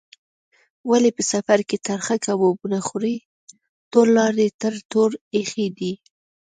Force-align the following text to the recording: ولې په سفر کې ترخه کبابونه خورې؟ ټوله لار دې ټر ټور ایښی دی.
ولې 0.89 1.09
په 1.17 1.23
سفر 1.31 1.59
کې 1.69 1.77
ترخه 1.87 2.15
کبابونه 2.25 2.77
خورې؟ 2.87 3.15
ټوله 3.91 4.09
لار 4.17 4.31
دې 4.39 4.47
ټر 4.61 4.73
ټور 4.91 5.11
ایښی 5.35 5.67
دی. 5.77 5.91